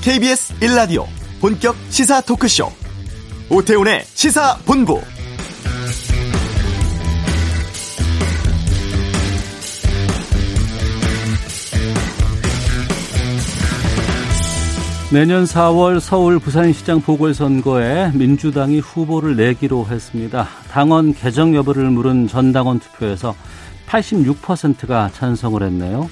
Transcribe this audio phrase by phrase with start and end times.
[0.00, 1.06] KBS 1라디오
[1.40, 2.70] 본격 시사 토크쇼
[3.50, 5.00] 오태훈의 시사본부
[15.10, 20.46] 내년 4월 서울 부산시장 보궐선거에 민주당이 후보를 내기로 했습니다.
[20.70, 23.34] 당원 개정 여부를 물은 전당원 투표에서
[23.88, 26.08] 86%가 찬성을 했네요.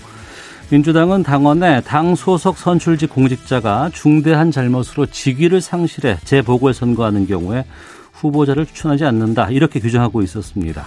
[0.68, 7.64] 민주당은 당원의 당 소속 선출직 공직자가 중대한 잘못으로 직위를 상실해 재보궐선거하는 경우에
[8.12, 10.86] 후보자를 추천하지 않는다 이렇게 규정하고 있었습니다.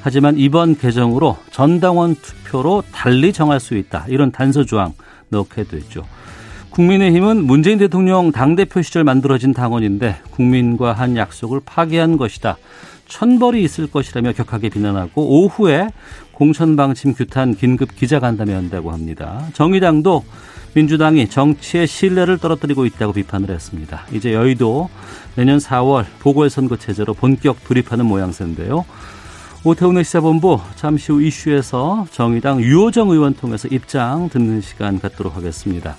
[0.00, 4.92] 하지만 이번 개정으로 전당원 투표로 달리 정할 수 있다 이런 단서 조항
[5.28, 6.04] 넣게 됐죠.
[6.70, 12.56] 국민의힘은 문재인 대통령 당대표 시절 만들어진 당원인데 국민과 한 약속을 파기한 것이다.
[13.12, 15.88] 천벌이 있을 것이라며 격하게 비난하고 오후에
[16.32, 19.46] 공천방침 규탄 긴급 기자간담회 한다고 합니다.
[19.52, 20.24] 정의당도
[20.74, 24.06] 민주당이 정치의 신뢰를 떨어뜨리고 있다고 비판을 했습니다.
[24.12, 24.88] 이제 여의도
[25.36, 28.86] 내년 4월 보궐선거 체제로 본격 돌입하는 모양새인데요.
[29.64, 35.96] 오태훈의 시사본부 잠시 후 이슈에서 정의당 유호정 의원 통해서 입장 듣는 시간 갖도록 하겠습니다.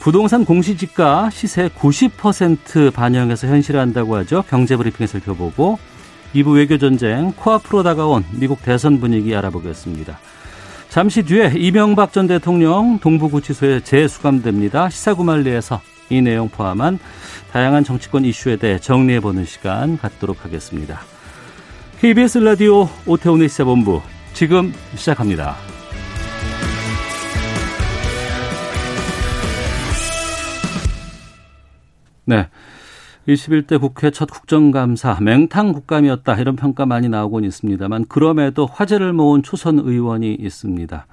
[0.00, 4.44] 부동산 공시지가 시세 90% 반영해서 현실화한다고 하죠.
[4.50, 5.78] 경제브리핑에 살펴보고
[6.34, 10.18] 2부 외교전쟁 코앞으로 다가온 미국 대선 분위기 알아보겠습니다.
[10.88, 14.88] 잠시 뒤에 이명박 전 대통령 동부구치소에 재수감됩니다.
[14.88, 16.98] 시사구말리에서 이 내용 포함한
[17.52, 21.00] 다양한 정치권 이슈에 대해 정리해보는 시간 갖도록 하겠습니다.
[22.00, 24.00] KBS 라디오 오태훈의 시사본부
[24.32, 25.56] 지금 시작합니다.
[32.24, 32.46] 네.
[33.28, 39.78] 21대 국회 첫 국정감사 맹탕 국감이었다 이런 평가 많이 나오곤 있습니다만 그럼에도 화제를 모은 초선
[39.78, 41.06] 의원이 있습니다.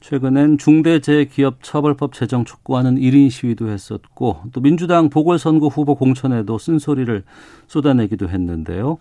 [0.00, 7.24] 최근엔 중대재해기업처벌법 제정 촉구하는 1인 시위도 했었고 또 민주당 보궐선거 후보 공천에도 쓴소리를
[7.66, 8.98] 쏟아내기도 했는데요.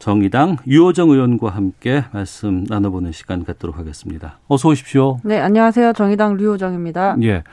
[0.00, 4.40] 정의당 유호정 의원과 함께 말씀 나눠보는 시간 갖도록 하겠습니다.
[4.48, 5.18] 어서 오십시오.
[5.22, 5.92] 네, 안녕하세요.
[5.92, 7.16] 정의당 류호정입니다.
[7.22, 7.44] 예.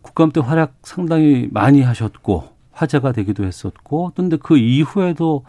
[0.00, 5.44] 국감 때 활약 상당히 많이 하셨고 화제가 되기도 했었고, 근데 그 이후에도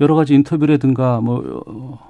[0.00, 1.62] 여러 가지 인터뷰라든가 뭐,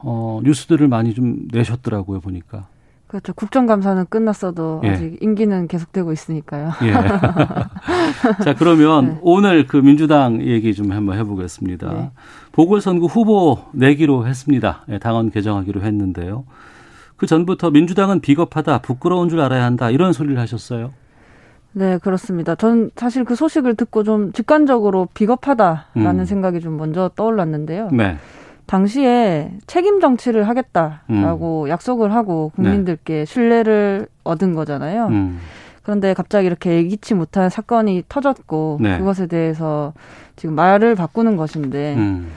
[0.02, 2.66] 어, 뉴스들을 많이 좀 내셨더라고요, 보니까.
[3.06, 3.32] 그렇죠.
[3.32, 4.88] 국정감사는 끝났어도 예.
[4.88, 6.72] 아직 임기는 계속되고 있으니까요.
[6.82, 6.92] 예.
[8.42, 9.18] 자, 그러면 네.
[9.22, 11.92] 오늘 그 민주당 얘기 좀 한번 해보겠습니다.
[11.92, 12.10] 네.
[12.50, 14.84] 보궐선거 후보 내기로 했습니다.
[14.88, 16.44] 예, 당원 개정하기로 했는데요.
[17.16, 20.90] 그 전부터 민주당은 비겁하다, 부끄러운 줄 알아야 한다, 이런 소리를 하셨어요.
[21.74, 22.54] 네, 그렇습니다.
[22.54, 26.24] 전 사실 그 소식을 듣고 좀 직관적으로 비겁하다라는 음.
[26.24, 27.88] 생각이 좀 먼저 떠올랐는데요.
[27.92, 28.16] 네.
[28.66, 31.68] 당시에 책임 정치를 하겠다라고 음.
[31.68, 33.24] 약속을 하고 국민들께 네.
[33.24, 35.08] 신뢰를 얻은 거잖아요.
[35.08, 35.38] 음.
[35.82, 38.98] 그런데 갑자기 이렇게 예기치 못한 사건이 터졌고 네.
[38.98, 39.92] 그것에 대해서
[40.36, 42.28] 지금 말을 바꾸는 것인데 음.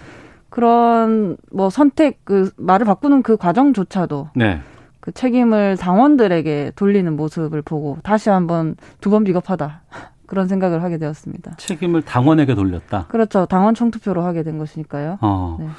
[0.49, 4.59] 그런 뭐 선택 그 말을 바꾸는 그 과정조차도 네.
[5.07, 9.81] 그 책임을 당원들에게 돌리는 모습을 보고 다시 한번 두 번 비겁하다.
[10.27, 11.55] 그런 생각을 하게 되었습니다.
[11.55, 13.05] 책임을 당원에게 돌렸다.
[13.07, 13.45] 그렇죠.
[13.45, 15.17] 당원 총투표로 하게 된 것이니까요.
[15.21, 15.55] 어.
[15.61, 15.69] 네.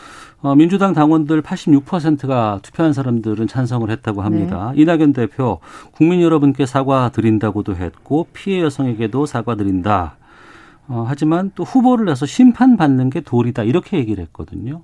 [0.41, 4.73] 어, 민주당 당원들 86%가 투표한 사람들은 찬성을 했다고 합니다.
[4.75, 4.81] 네.
[4.81, 5.59] 이낙연 대표
[5.93, 10.17] 국민 여러분께 사과드린다고도 했고 피해 여성에게도 사과드린다.
[10.87, 14.81] 어, 하지만 또 후보를 내서 심판받는 게 도리다 이렇게 얘기를 했거든요.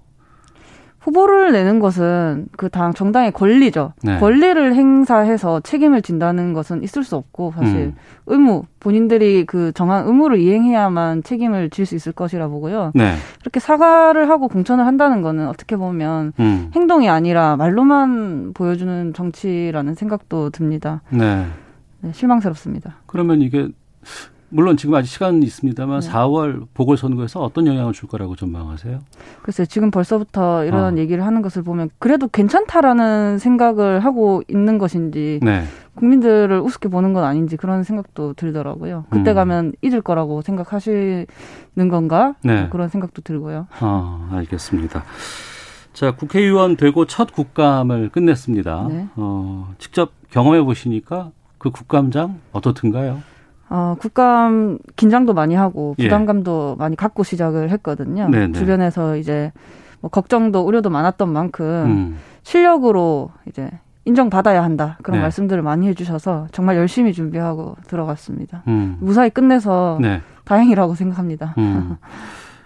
[1.04, 3.92] 후보를 내는 것은 그 당 정당의 권리죠.
[4.02, 4.18] 네.
[4.18, 7.94] 권리를 행사해서 책임을 진다는 것은 있을 수 없고 사실 음.
[8.26, 12.92] 의무 본인들이 그 정한 의무를 이행해야만 책임을 질 수 있을 것이라 보고요.
[12.94, 13.14] 네.
[13.40, 16.70] 그렇게 사과를 하고 공천을 한다는 거는 어떻게 보면 음.
[16.74, 21.02] 행동이 아니라 말로만 보여주는 정치라는 생각도 듭니다.
[21.10, 21.46] 네.
[22.00, 22.96] 네 실망스럽습니다.
[23.06, 23.68] 그러면 이게
[24.54, 26.08] 물론 지금 아직 시간은 있습니다만 네.
[26.08, 29.00] 4월 보궐선거에서 어떤 영향을 줄 거라고 전망하세요?
[29.42, 30.96] 글쎄 지금 벌써부터 이런 어.
[30.96, 35.64] 얘기를 하는 것을 보면 그래도 괜찮다라는 생각을 하고 있는 것인지 네.
[35.96, 39.06] 국민들을 우습게 보는 건 아닌지 그런 생각도 들더라고요.
[39.10, 39.34] 그때 음.
[39.34, 41.26] 가면 잊을 거라고 생각하시는
[41.90, 42.36] 건가?
[42.44, 42.68] 네.
[42.70, 43.66] 그런 생각도 들고요.
[43.80, 45.02] 아, 알겠습니다.
[45.94, 48.86] 자, 국회의원 되고 첫 국감을 끝냈습니다.
[48.88, 49.08] 네.
[49.16, 53.20] 어, 직접 경험해 보시니까 그 국감장 어떻든가요?
[53.68, 56.04] 어, 국감 긴장도 많이 하고 예.
[56.04, 56.78] 부담감도 예.
[56.78, 58.28] 많이 갖고 시작을 했거든요.
[58.28, 58.52] 네네.
[58.52, 59.52] 주변에서 이제
[60.00, 62.18] 뭐 걱정도 우려도 많았던 만큼 음.
[62.42, 63.70] 실력으로 이제
[64.04, 65.22] 인정받아야 한다 그런 네.
[65.22, 68.62] 말씀들을 많이 해주셔서 정말 열심히 준비하고 들어갔습니다.
[68.68, 68.98] 음.
[69.00, 70.20] 무사히 끝내서 네.
[70.44, 71.54] 다행이라고 생각합니다.
[71.56, 71.96] 음.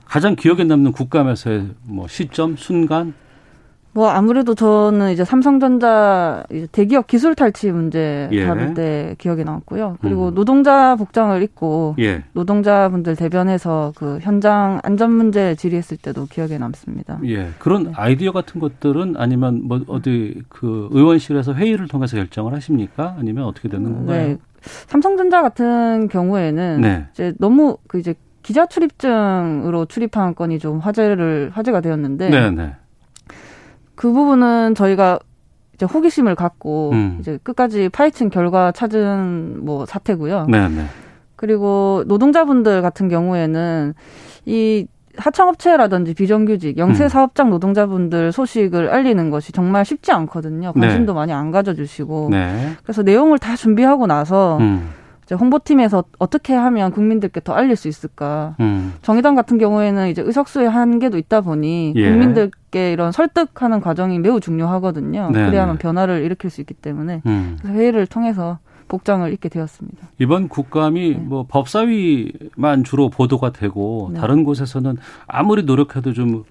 [0.05, 3.15] 가장 기억에 남는 국감에서의 뭐 시점 순간
[3.93, 8.47] 뭐 아무래도 저는 이제 삼성전자 이제 대기업 기술 탈취 문제 예.
[8.47, 9.99] 다룰 때 기억이 남았고요.
[10.01, 10.35] 그리고 음.
[10.35, 12.23] 노동자 복장을 입고 예.
[12.33, 17.19] 노동자분들 대변해서 그 현장 안전 문제 질의했을 때도 기억에 남습니다.
[17.27, 17.49] 예.
[17.59, 17.93] 그런 네.
[17.95, 23.17] 아이디어 같은 것들은 아니면 뭐 어디 그 의원실에서 회의를 통해서 결정을 하십니까?
[23.19, 24.29] 아니면 어떻게 되는 건가요?
[24.29, 24.37] 네.
[24.87, 27.07] 삼성전자 같은 경우에는 네.
[27.13, 32.77] 이제 너무 그 이제 기자 출입증으로 출입한 건이 좀 화제를 화제가 되었는데 네, 네.
[33.99, 35.19] 그 부분은 저희가
[35.75, 37.17] 이제 호기심을 갖고 음.
[37.19, 40.47] 이제 끝까지 파헤친 결과 찾은 뭐 사태고요.
[40.49, 40.85] 네, 네.
[41.35, 43.95] 그리고 노동자분들 같은 경우에는
[44.47, 44.87] 이
[45.17, 47.09] 하청업체라든지 비정규직, 영세 음.
[47.09, 50.73] 사업장 노동자분들 소식을 알리는 것이 정말 쉽지 않거든요.
[50.75, 51.17] 관심도 네.
[51.17, 52.29] 많이 안 가져주시고.
[52.31, 52.71] 네.
[52.85, 54.91] 그래서 내용을 다 준비하고 나서 음.
[55.29, 58.57] 이제 홍보팀에서 어떻게 하면 국민들께 더 알릴 수 있을까.
[58.61, 58.95] 음.
[59.03, 62.09] 정의당 같은 경우에는 이제 의석수의 한계도 있다 보니 예.
[62.09, 65.31] 국민들께 이런 설득하는 과정이 매우 중요하거든요.
[65.31, 65.83] 네 그래야만 네.
[65.83, 67.59] 변화를 일으킬 수 있기 때문에 음.
[67.61, 68.59] 그래서 회의를 통해서
[68.89, 69.99] 복장을 입게 되었습니다.
[70.19, 71.19] 이번 국감이 네.
[71.19, 74.21] 뭐 법사위만 주로 보도가 되고 네.
[74.21, 74.97] 다른 곳에서는
[75.27, 76.45] 아무리 노력해도 좀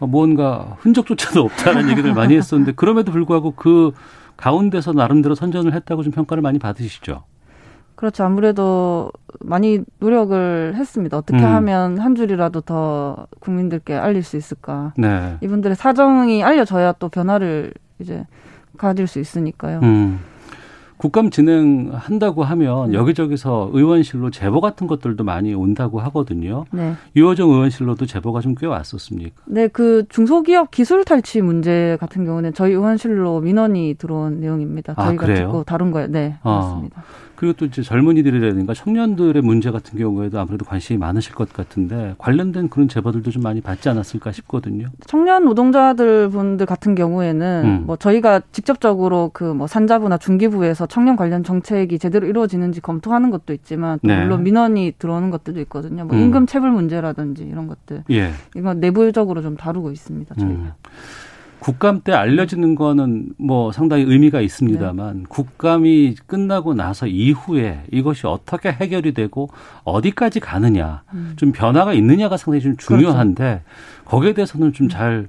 [0.00, 3.92] 뭔가 흔적조차도 없다는 얘기를 많이 했었는데 그럼에도 불구하고 그
[4.36, 7.24] 가운데서 나름대로 선전을 했다고 좀 평가를 많이 받으시죠.
[8.02, 8.24] 그렇죠.
[8.24, 11.16] 아무래도 많이 노력을 했습니다.
[11.16, 11.44] 어떻게 음.
[11.44, 14.92] 하면 한 줄이라도 더 국민들께 알릴 수 있을까.
[14.98, 15.36] 네.
[15.40, 18.26] 이분들의 사정이 알려져야 또 변화를 이제
[18.76, 19.78] 가질 수 있으니까요.
[19.84, 20.18] 음.
[20.96, 22.96] 국감 진행한다고 하면 네.
[22.96, 26.64] 여기저기서 의원실로 제보 같은 것들도 많이 온다고 하거든요.
[26.72, 26.94] 네.
[27.16, 29.42] 유호정 의원실로도 제보가 좀 꽤 왔었습니까?
[29.46, 34.94] 네, 그 중소기업 기술 탈취 문제 같은 경우는 저희 의원실로 민원이 들어온 내용입니다.
[34.96, 36.08] 아, 저희가 아, 듣고 다룬 거예요.
[36.08, 37.02] 네, 그렇습니다.
[37.42, 37.52] 아.
[37.52, 42.88] 그리고 또 이제 젊은이들이라든가 청년들의 문제 같은 경우에도 아무래도 관심이 많으실 것 같은데 관련된 그런
[42.88, 44.88] 제보들도 좀 많이 받지 않았을까 싶거든요.
[45.06, 47.82] 청년 노동자들 분들 같은 경우에는 음.
[47.86, 53.98] 뭐 저희가 직접적으로 그 뭐 산자부나 중기부에서 청년 관련 정책이 제대로 이루어지는지 검토하는 것도 있지만
[54.02, 54.22] 또 네.
[54.22, 56.04] 물론 민원이 들어오는 것들도 있거든요.
[56.04, 56.22] 뭐 음.
[56.22, 58.04] 임금 체불 문제라든지 이런 것들.
[58.10, 58.30] 예.
[58.56, 60.34] 이건 내부적으로 좀 다루고 있습니다.
[60.34, 60.52] 저희가.
[60.52, 60.72] 음.
[61.62, 65.24] 국감 때 알려지는 거는 뭐 상당히 의미가 있습니다만 네.
[65.28, 69.48] 국감이 끝나고 나서 이후에 이것이 어떻게 해결이 되고
[69.84, 71.34] 어디까지 가느냐 음.
[71.36, 74.10] 좀 변화가 있느냐가 상당히 좀 중요한데 그렇죠.
[74.10, 75.28] 거기에 대해서는 좀잘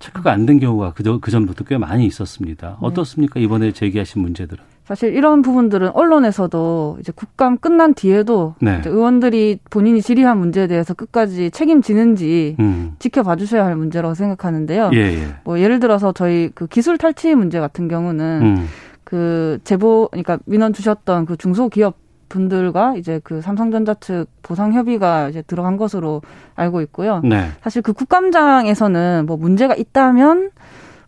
[0.00, 2.68] 체크가 안 된 경우가 그, 그 전부터 꽤 많이 있었습니다.
[2.68, 2.76] 네.
[2.80, 4.62] 어떻습니까 이번에 제기하신 문제들은?
[4.90, 8.82] 사실 이런 부분들은 언론에서도 이제 국감 끝난 뒤에도 네.
[8.84, 12.96] 의원들이 본인이 질의한 문제에 대해서 끝까지 책임지는지 음.
[12.98, 14.90] 지켜봐 주셔야 할 문제라고 생각하는데요.
[14.94, 15.28] 예, 예.
[15.44, 18.66] 뭐 예를 들어서 저희 그 기술 탈취 문제 같은 경우는 음.
[19.04, 21.94] 그 제보 그러니까 민원 주셨던 그 중소기업
[22.28, 26.20] 분들과 이제 그 삼성전자 측 보상 협의가 이제 들어간 것으로
[26.56, 27.20] 알고 있고요.
[27.22, 27.46] 네.
[27.62, 30.50] 사실 그 국감장에서는 뭐 문제가 있다면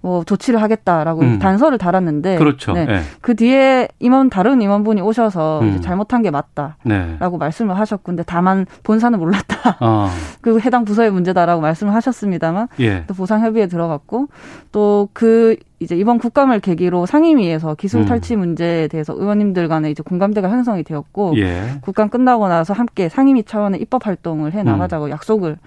[0.03, 1.39] 뭐 조치를 하겠다라고 음.
[1.39, 2.73] 단서를 달았는데 그렇죠.
[2.73, 2.85] 네.
[2.85, 3.01] 네.
[3.21, 5.81] 그 뒤에 임원 다른 임원분이 오셔서 음.
[5.81, 7.17] 잘못한 게 맞다라고 네.
[7.39, 9.79] 말씀을 하셨고 근데 다만 본사는 몰랐다.
[9.81, 10.09] 어.
[10.43, 13.05] 그 해당 부서의 문제다라고 말씀을 하셨습니다만 예.
[13.07, 14.29] 또 보상 협의에 들어갔고
[14.73, 18.07] 또 그 이제 이번 국감을 계기로 상임위에서 기술 음.
[18.07, 18.41] 탈취 음.
[18.41, 21.63] 문제에 대해서 의원님들 간에 이제 공감대가 형성이 되었고 예.
[21.81, 25.11] 국감 끝나고 나서 함께 상임위 차원의 입법 활동을 해 나가자고 음.
[25.11, 25.59] 약속을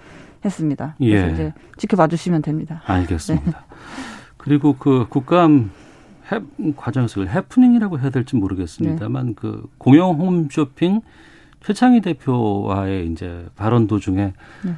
[0.44, 0.94] 했습니다.
[0.98, 1.32] 그래서 예.
[1.32, 2.82] 이제 지켜봐 주시면 됩니다.
[2.86, 3.50] 알겠습니다.
[3.50, 4.15] 네.
[4.46, 5.72] 그리고 그 국감
[6.30, 6.40] 해,
[6.76, 9.32] 과정에서 해프닝이라고 해야 될지 모르겠습니다만 네.
[9.34, 11.00] 그 공영 홈쇼핑
[11.64, 14.32] 최창희 대표와의 이제 발언 도중에
[14.64, 14.74] 네.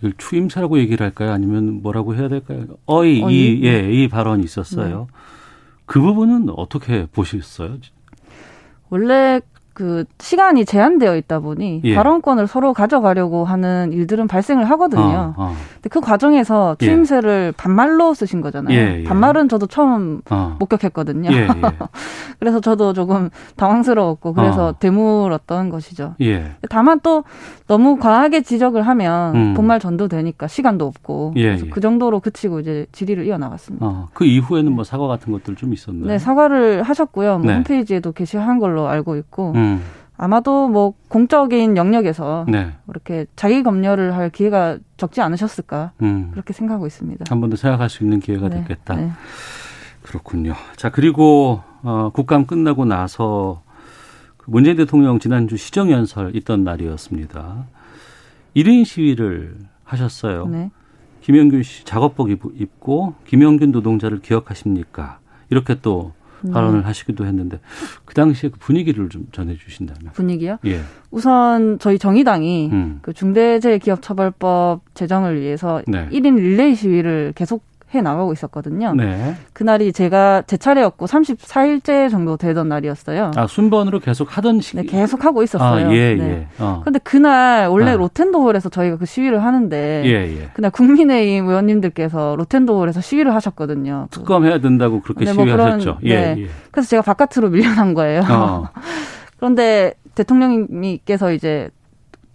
[0.00, 1.32] 이걸 추임새라고 얘기를 할까요?
[1.32, 2.66] 아니면 뭐라고 해야 될까요?
[2.84, 3.34] 어이, 어이?
[3.34, 3.92] 이, 예, 네.
[3.92, 5.08] 이 발언이 있었어요.
[5.10, 5.18] 네.
[5.86, 7.78] 그 부분은 어떻게 보셨어요?
[8.90, 9.40] 원래
[9.78, 11.94] 그 시간이 제한되어 있다 보니 예.
[11.94, 15.34] 발언권을 서로 가져가려고 하는 일들은 발생을 하거든요.
[15.36, 15.54] 어, 어.
[15.74, 16.84] 근데 그 과정에서 예.
[16.84, 17.56] 추임새를 예.
[17.56, 18.76] 반말로 쓰신 거잖아요.
[18.76, 20.56] 예, 예, 반말은 저도 처음 어.
[20.58, 21.30] 목격했거든요.
[21.30, 21.46] 예,
[22.40, 24.74] 그래서 저도 조금 당황스러웠고 그래서 어.
[24.80, 26.16] 되물었던 것이죠.
[26.68, 27.22] 다만 또
[27.68, 29.54] 너무 과하게 지적을 하면 음.
[29.54, 33.86] 본말 전도되니까 시간도 없고 그래서 그 정도로 그치고 이제 질의를 이어나갔습니다.
[33.86, 36.06] 어, 그 이후에는 뭐 사과 같은 것들 좀 있었나요?
[36.06, 37.38] 네, 사과를 하셨고요.
[37.38, 37.54] 뭐 네.
[37.58, 39.52] 홈페이지에도 게시한 걸로 알고 있고.
[39.54, 39.67] 음.
[39.68, 39.82] 음.
[40.16, 42.72] 아마도 뭐 공적인 영역에서 네.
[42.88, 46.30] 이렇게 자기 검열을 할 기회가 적지 않으셨을까 음.
[46.32, 47.24] 그렇게 생각하고 있습니다.
[47.28, 48.56] 한 번 더 생각할 수 있는 기회가 네.
[48.62, 48.96] 됐겠다.
[48.96, 49.12] 네.
[50.02, 50.54] 그렇군요.
[50.76, 53.62] 자 그리고 어, 국감 끝나고 나서
[54.38, 57.66] 그 문재인 대통령 지난주 시정연설 있던 날이었습니다.
[58.56, 60.46] 1인 시위를 하셨어요.
[60.46, 60.70] 네.
[61.20, 65.18] 김영균 씨 작업복 입고 김영균 노동자를 기억하십니까?
[65.50, 66.17] 이렇게 또 네.
[66.52, 67.60] 발언을 하시기도 했는데
[68.04, 70.58] 그 당시에 그 분위기를 좀 전해 주신다면 분위기요?
[70.66, 70.80] 예.
[71.10, 72.98] 우선 저희 정의당이 음.
[73.02, 76.08] 그 중대재해기업처벌법 제정을 위해서 네.
[76.10, 77.62] 1인 릴레이 시위를 계속
[77.94, 78.92] 해 나가고 있었거든요.
[78.94, 79.34] 네.
[79.54, 83.30] 그날이 제가 제 차례였고 34일째 정도 되던 날이었어요.
[83.34, 84.76] 아, 순번으로 계속 하던 시기.
[84.76, 85.86] 네, 계속 하고 있었어요.
[85.88, 86.24] 아, 예, 네.
[86.24, 86.46] 예.
[86.58, 86.82] 어.
[86.84, 87.96] 근데 그날 원래 아.
[87.96, 90.50] 로텐도홀에서 저희가 그 시위를 하는데 예, 예.
[90.52, 94.08] 그날 국민의힘 의원님들께서 로텐도홀에서 시위를 하셨거든요.
[94.10, 95.90] 특검해야 된다고 그렇게 네, 뭐 시위하셨죠.
[95.92, 96.42] 뭐 예, 네.
[96.42, 96.46] 예.
[96.70, 98.20] 그래서 제가 바깥으로 밀려난 거예요.
[98.28, 98.68] 어.
[99.38, 101.70] 그런데 대통령님께서 이제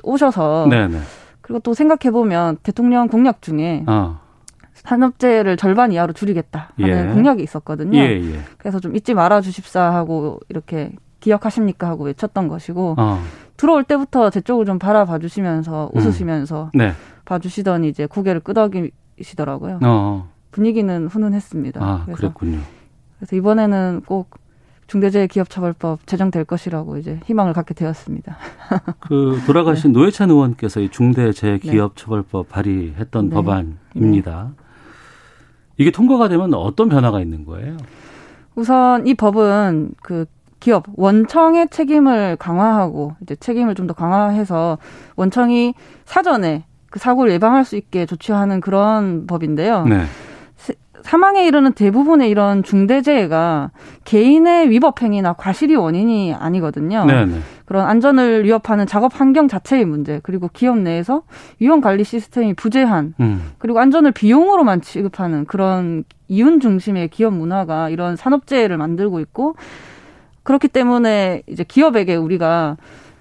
[0.02, 0.88] 오셔서 네네.
[0.88, 1.00] 네.
[1.42, 4.23] 그리고 또 생각해 보면 대통령 공약 중에 어.
[4.84, 7.14] 산업재해를 절반 이하로 줄이겠다 하는 예.
[7.14, 7.98] 공약이 있었거든요.
[7.98, 8.40] 예, 예.
[8.58, 13.20] 그래서 좀 잊지 말아 주십사 하고 이렇게 기억하십니까 하고 외쳤던 것이고 어.
[13.56, 16.00] 들어올 때부터 제 쪽을 좀 바라봐 주시면서 음.
[16.00, 16.78] 웃으시면서 음.
[16.78, 16.92] 네.
[17.26, 19.80] 봐주시더니 이제 고개를 끄덕이시더라고요.
[19.84, 20.30] 어.
[20.52, 21.84] 분위기는 훈훈했습니다.
[21.84, 22.60] 아, 그래서, 그랬군요.
[23.18, 24.38] 그래서 이번에는 꼭
[24.88, 28.38] 중대재해기업처벌법 제정될 것이라고 이제 희망을 갖게 되었습니다.
[29.00, 30.00] 그 돌아가신 네.
[30.00, 33.36] 노회찬 의원께서 이 중대재해기업처벌법 발의했던 네.
[33.36, 34.52] 법안입니다.
[34.56, 34.64] 네.
[35.78, 37.78] 이게 통과가 되면 어떤 변화가 있는 거예요?
[38.56, 40.26] 우선 이 법은 그
[40.60, 44.78] 기업 원청의 책임을 강화하고 이제 책임을 좀 더 강화해서
[45.16, 45.74] 원청이
[46.06, 49.86] 사전에 그 사고를 예방할 수 있게 조치하는 그런 법인데요.
[49.86, 50.04] 네.
[51.04, 53.72] 사망에 이르는 대부분의 이런 중대재해가
[54.06, 57.06] 개인의 위법 행위나 과실이 원인이 아니거든요.
[57.06, 57.26] 네네.
[57.26, 57.40] 네.
[57.66, 61.24] 그런 안전을 위협하는 작업 환경 자체의 문제, 그리고 기업 내에서
[61.60, 63.52] 위험 관리 시스템이 부재한, 음.
[63.58, 69.56] 그리고 안전을 비용으로만 취급하는 그런 이윤 중심의 기업 문화가 이런 산업재해를 만들고 있고
[70.44, 72.78] 그렇기 때문에 이제 기업에게 우리가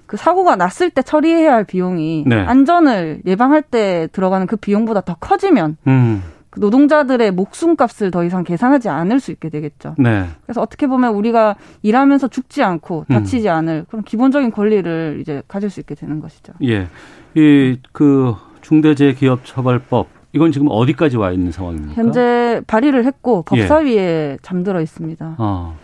[0.07, 2.37] 그 사고가 났을 때 처리해야 할 비용이 네.
[2.37, 6.23] 안전을 예방할 때 들어가는 그 비용보다 더 커지면 음.
[6.53, 9.95] 그 노동자들의 목숨값을 더 이상 계산하지 않을 수 있게 되겠죠.
[9.99, 10.27] 네.
[10.45, 13.15] 그래서 어떻게 보면 우리가 일하면서 죽지 않고 음.
[13.15, 13.55] 다치지 음.
[13.55, 16.53] 않을 그런 기본적인 권리를 이제 가질 수 있게 되는 것이죠.
[16.63, 16.89] 예.
[17.35, 21.95] 이 그 중대재해기업처벌법 이건 지금 어디까지 와 있는 상황입니까?
[21.95, 24.39] 현재 발의를 했고 법사위에 예.
[24.43, 25.37] 잠들어 있습니다.
[25.39, 25.75] 아,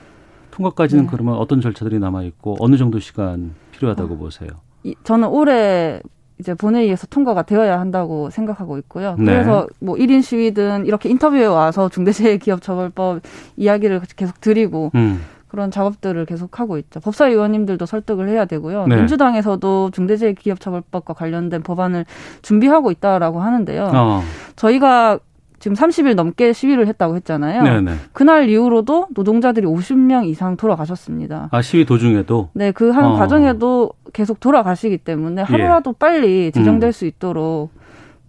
[0.51, 1.09] 통과까지는 네.
[1.11, 4.49] 그러면 어떤 절차들이 남아 있고 어느 정도 시간 필요하다고 어, 보세요?
[4.85, 6.01] 이, 저는 올해
[6.38, 9.16] 이제 본회의에서 통과가 되어야 한다고 생각하고 있고요.
[9.18, 9.25] 네.
[9.25, 13.21] 그래서 뭐 1인 시위든 이렇게 인터뷰에 와서 중대재해기업처벌법
[13.57, 15.21] 이야기를 계속 드리고 음.
[15.49, 17.00] 그런 작업들을 계속 하고 있죠.
[17.00, 18.87] 법사위원님들도 설득을 해야 되고요.
[18.87, 18.97] 네.
[18.97, 22.04] 민주당에서도 중대재해기업처벌법과 관련된 법안을
[22.42, 23.90] 준비하고 있다라고 하는데요.
[23.95, 24.23] 어.
[24.57, 25.18] 저희가
[25.59, 27.62] 지금 30일 넘게 시위를 했다고 했잖아요.
[27.62, 27.93] 네네.
[28.12, 31.49] 그날 이후로도 노동자들이 50명 이상 돌아가셨습니다.
[31.50, 32.50] 아, 시위 도중에도?
[32.53, 33.15] 네, 그 하는 어.
[33.15, 35.95] 과정에도 계속 돌아가시기 때문에 하루라도 예.
[35.99, 36.93] 빨리 지정될 음.
[36.93, 37.71] 수 있도록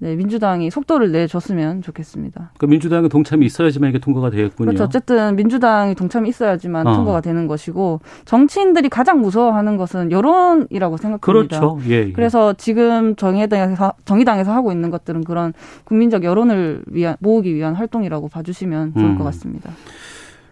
[0.02, 2.52] 네, 민주당이 속도를 내줬으면 좋겠습니다.
[2.58, 4.68] 그 민주당의 동참이 있어야지만 이게 통과가 되겠군요.
[4.68, 4.86] 그렇죠.
[4.86, 6.96] 어쨌든 민주당이 동참이 있어야지만 어.
[6.96, 11.60] 통과가 되는 것이고 정치인들이 가장 무서워하는 것은 여론이라고 생각합니다.
[11.60, 11.80] 그렇죠.
[11.90, 12.12] 예, 예.
[12.14, 15.54] 그래서 지금 정의당에서 정의당에서 하고 있는 것들은 그런
[15.84, 19.18] 국민적 여론을 위한 모으기 위한 활동이라고 봐주시면 좋을 음.
[19.18, 19.72] 것 같습니다.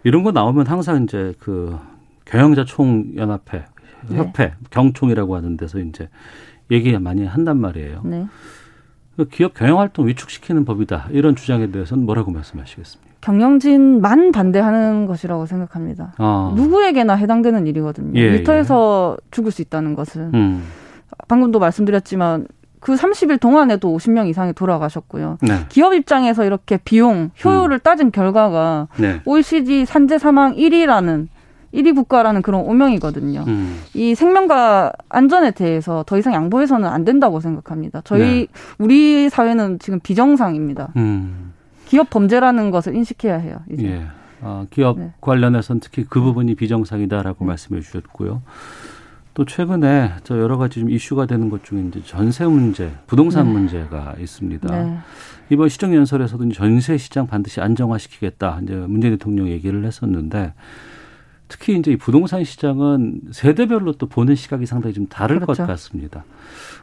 [0.03, 1.77] 이런 거 나오면 항상 이제 그
[2.25, 3.63] 경영자 총연합회
[4.09, 4.17] 네.
[4.17, 4.53] 협회 네.
[4.71, 6.09] 경총이라고 하는 데서 이제
[6.69, 8.01] 얘기 많이 한단 말이에요.
[8.03, 8.27] 네.
[9.17, 11.07] 그 기업 경영 활동 위축시키는 법이다.
[11.09, 13.07] 이런 주장에 대해서는 뭐라고 말씀하시겠습니까?
[13.21, 16.13] 경영진만 반대하는 것이라고 생각합니다.
[16.19, 16.53] 아.
[16.55, 18.17] 누구에게나 해당되는 일이거든요.
[18.19, 19.27] 예, 일터에서 예.
[19.31, 20.63] 죽을 수 있다는 것은 음.
[21.27, 22.47] 방금도 말씀드렸지만
[22.79, 25.39] 그 30일 동안에도 50명 이상이 돌아가셨고요.
[25.41, 25.65] 네.
[25.67, 27.79] 기업 입장에서 이렇게 비용, 효율을 음.
[27.83, 29.19] 따진 결과가 네.
[29.25, 31.27] OECD 산재 사망 1위라는
[31.73, 33.43] 1위 국가라는 그런 오명이거든요.
[33.47, 33.79] 음.
[33.93, 38.01] 이 생명과 안전에 대해서 더 이상 양보해서는 안 된다고 생각합니다.
[38.03, 38.47] 저희 네.
[38.77, 40.93] 우리 사회는 지금 비정상입니다.
[40.95, 41.53] 음.
[41.85, 43.59] 기업 범죄라는 것을 인식해야 해요.
[43.71, 43.87] 이제.
[43.87, 44.07] 예.
[44.41, 45.13] 아, 기업 네.
[45.19, 47.47] 관련해서는 특히 그 부분이 비정상이다라고 네.
[47.47, 48.41] 말씀해 주셨고요.
[49.33, 53.53] 또 최근에 저 여러 가지 좀 이슈가 되는 것 중에 이제 전세 문제, 부동산 네.
[53.53, 54.83] 문제가 있습니다.
[54.83, 54.97] 네.
[55.49, 58.61] 이번 시정 연설에서도 전세 시장 반드시 안정화시키겠다.
[58.63, 60.53] 이제 문재인 대통령 얘기를 했었는데
[61.47, 65.63] 특히 이제 이 부동산 시장은 세대별로 또 보는 시각이 상당히 좀 다를 그렇죠.
[65.63, 66.25] 것 같습니다.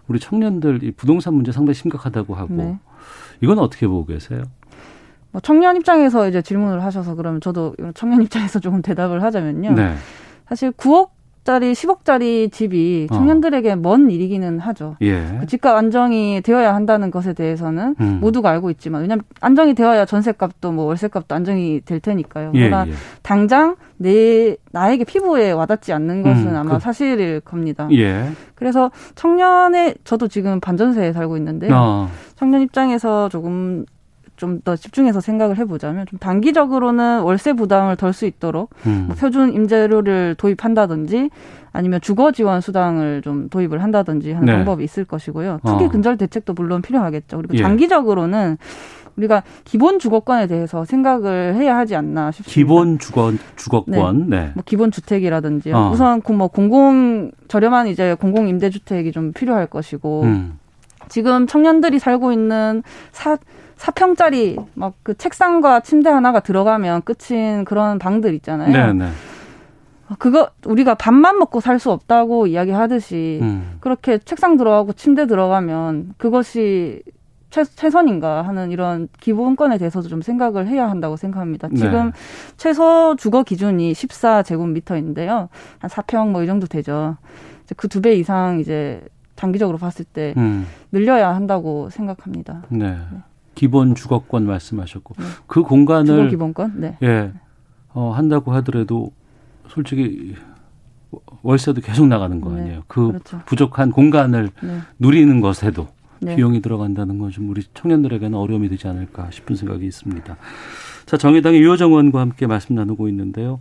[0.08, 2.78] 우리 청년들 이 부동산 문제 상당히 심각하다고 하고 네.
[3.40, 4.42] 이건 어떻게 보고 계세요?
[5.32, 9.72] 뭐 청년 입장에서 이제 질문을 하셔서 그러면 저도 청년 입장에서 조금 대답을 하자면요.
[9.72, 9.94] 네.
[10.48, 11.13] 사실 9억
[11.44, 13.14] 10억짜리, 10억짜리 집이 어.
[13.14, 13.76] 청년들에게 어.
[13.76, 14.96] 먼 일이기는 하죠.
[15.02, 15.38] 예.
[15.40, 18.18] 그 집값 안정이 되어야 한다는 것에 대해서는 음.
[18.20, 22.52] 모두가 알고 있지만 왜냐하면 안정이 되어야 전세값도 뭐 월세값도 안정이 될 테니까요.
[22.54, 22.92] 예, 그러나 예.
[23.22, 27.88] 당장 내 나에게 피부에 와닿지 않는 것은 음, 아마 그, 사실일 겁니다.
[27.92, 28.30] 예.
[28.54, 32.08] 그래서 청년의 저도 지금 반전세에 살고 있는데 어.
[32.36, 33.84] 청년 입장에서 조금
[34.36, 39.04] 좀 더 집중해서 생각을 해보자면 좀 단기적으로는 월세 부담을 덜 수 있도록 음.
[39.08, 41.30] 뭐 표준 임대료를 도입한다든지
[41.72, 44.52] 아니면 주거 지원 수당을 좀 도입을 한다든지 하는 네.
[44.52, 45.60] 방법이 있을 것이고요.
[45.66, 45.88] 투기 어.
[45.88, 47.36] 근절 대책도 물론 필요하겠죠.
[47.38, 47.62] 그리고 예.
[47.62, 48.56] 장기적으로는
[49.16, 52.54] 우리가 기본 주거권에 대해서 생각을 해야 하지 않나 싶습니다.
[52.54, 54.40] 기본 주거 주거권, 네.
[54.40, 54.50] 네.
[54.54, 55.90] 뭐 기본 주택이라든지 어.
[55.92, 60.58] 우선 뭐 공공 저렴한 이제 공공 임대 주택이 좀 필요할 것이고 음.
[61.08, 63.36] 지금 청년들이 살고 있는 사
[63.84, 68.72] 사평짜리 막 그 책상과 침대 하나가 들어가면 끝인 그런 방들 있잖아요.
[68.72, 69.10] 네, 네.
[70.18, 73.76] 그거 우리가 밥만 먹고 살 수 없다고 이야기하듯이 음.
[73.80, 77.02] 그렇게 책상 들어가고 침대 들어가면 그것이
[77.50, 81.68] 최, 최선인가 하는 이런 기본권에 대해서도 좀 생각을 해야 한다고 생각합니다.
[81.68, 81.76] 네.
[81.76, 82.12] 지금 네.
[82.56, 85.48] 최소 주거 기준이 14제곱미터인데요.
[85.78, 87.16] 한 4평 뭐 이 정도 되죠.
[87.76, 89.02] 그 두 배 이상 이제
[89.36, 90.66] 장기적으로 봤을 때 음.
[90.92, 92.62] 늘려야 한다고 생각합니다.
[92.70, 92.90] 네.
[92.90, 93.18] 네.
[93.54, 95.24] 기본 주거권 말씀하셨고 네.
[95.46, 96.98] 그 공간을 주거 기본권, 네.
[97.02, 97.32] 예,
[97.92, 99.12] 어, 한다고 하더라도
[99.68, 100.34] 솔직히
[101.42, 102.60] 월세도 계속 나가는 거 네.
[102.62, 102.82] 아니에요.
[102.88, 103.40] 그 그렇죠.
[103.46, 104.80] 부족한 공간을 네.
[104.98, 105.88] 누리는 것에도
[106.20, 106.36] 네.
[106.36, 110.36] 비용이 들어간다는 건 좀 우리 청년들에게는 어려움이 되지 않을까 싶은 생각이 있습니다.
[111.06, 113.60] 자, 정의당의 유호정 의원과 함께 말씀 나누고 있는데요.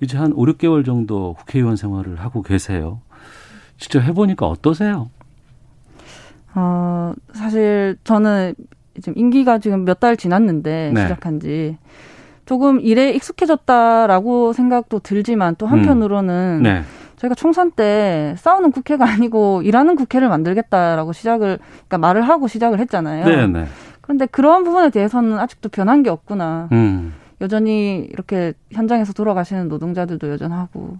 [0.00, 3.00] 이제 한 5, 6개월 정도 국회의원 생활을 하고 계세요.
[3.78, 5.10] 직접 해보니까 어떠세요?
[6.54, 8.54] 어, 사실 저는
[9.00, 11.00] 지금 임기가 지금 몇 달 지났는데 네.
[11.02, 11.76] 시작한 지
[12.44, 16.62] 조금 일에 익숙해졌다라고 생각도 들지만 또 한편으로는 음.
[16.62, 16.82] 네.
[17.16, 23.24] 저희가 총선 때 싸우는 국회가 아니고 일하는 국회를 만들겠다라고 시작을 그러니까 말을 하고 시작을 했잖아요.
[23.24, 23.64] 네, 네.
[24.02, 26.68] 그런데 그런 부분에 대해서는 아직도 변한 게 없구나.
[26.72, 27.14] 음.
[27.40, 30.98] 여전히 이렇게 현장에서 돌아가시는 노동자들도 여전하고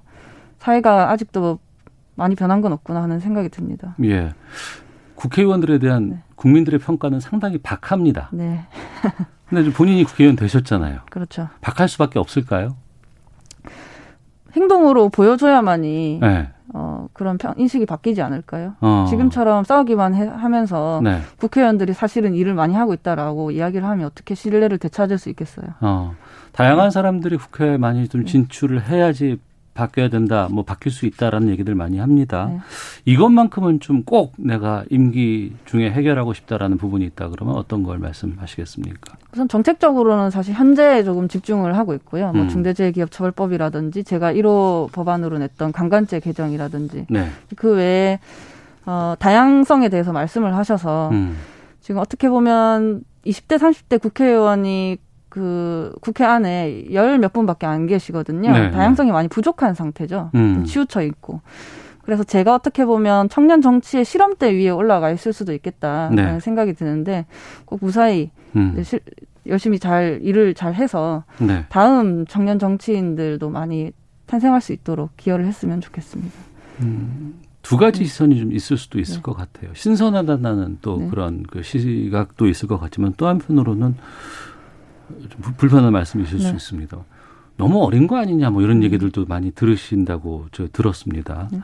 [0.59, 1.59] 사회가 아직도
[2.15, 3.95] 많이 변한 건 없구나 하는 생각이 듭니다.
[4.05, 4.33] 예.
[5.17, 6.19] 국회의원들에 대한 네.
[6.37, 8.29] 국민들의 평가는 상당히 박합니다.
[8.33, 8.61] 네.
[9.49, 11.01] 근데 본인이 국회의원 되셨잖아요.
[11.11, 11.49] 그렇죠.
[11.61, 12.77] 박할 수밖에 없을까요?
[14.53, 16.49] 행동으로 보여줘야만이 네.
[16.75, 18.75] 어, 그런 평, 인식이 바뀌지 않을까요?
[18.81, 19.07] 어.
[19.09, 21.21] 지금처럼 싸우기만 해, 하면서 네.
[21.39, 25.67] 국회의원들이 사실은 일을 많이 하고 있다라고 이야기를 하면 어떻게 신뢰를 되찾을 수 있겠어요?
[25.81, 26.15] 어.
[26.53, 29.39] 다양한 사람들이 국회에 많이 좀 진출을 해야지
[29.77, 32.49] 바뀌어야 된다, 뭐 바뀔 수 있다라는 얘기들 많이 합니다.
[32.51, 32.61] 네.
[33.05, 39.17] 이것만큼은 좀 꼭 내가 임기 중에 해결하고 싶다라는 부분이 있다 그러면 어떤 걸 말씀하시겠습니까?
[39.33, 42.33] 우선 정책적으로는 사실 현재에 조금 집중을 하고 있고요.
[42.33, 42.49] 뭐 음.
[42.49, 47.29] 중대재해기업처벌법이라든지 제가 1호 법안으로 냈던 강간죄 개정이라든지 네.
[47.57, 48.21] 그 외에
[48.87, 51.37] 어, 다양성에 대해서 말씀을 하셔서 음.
[51.81, 54.99] 지금 어떻게 보면 20대, 30대 국회의원이
[55.37, 58.51] 그 국회 안에 열 몇 분밖에 안 계시거든요.
[58.53, 58.71] 네, 네.
[58.71, 59.13] 다양성이 네.
[59.13, 60.31] 많이 부족한 상태죠.
[60.35, 60.65] 음.
[60.65, 61.43] 치우쳐 있고.
[62.03, 66.41] 그래서 제가 어떻게 보면 청년 정치의 실험대 위에 올라가 있을 수도 있겠다는 네.
[66.41, 67.27] 생각이 드는데
[67.67, 68.83] 꼭 무사히 음.
[69.47, 71.67] 열심히 잘 일을 잘 해서 네.
[71.69, 73.93] 다음 청년 정치인들도 많이
[74.27, 76.33] 탄생할 수 있도록 기여를 했으면 좋겠습니다.
[76.81, 77.35] 음.
[77.61, 78.05] 두 가지 네.
[78.07, 79.23] 시선이 좀 있을 수도 있을 네.
[79.23, 79.71] 것 같아요.
[79.75, 81.09] 신선하다는 또 네.
[81.09, 83.97] 그런 그 시각도 있을 것 같지만 또 한편으로는
[85.29, 86.45] 좀 불편한 말씀이 있을 네.
[86.45, 86.97] 수 있습니다.
[87.57, 88.83] 너무 어린 거 아니냐 뭐 이런 음.
[88.83, 91.49] 얘기들도 많이 들으신다고 저 들었습니다.
[91.53, 91.61] 네.